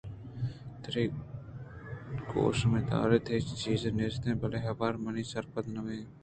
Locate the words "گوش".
2.31-2.59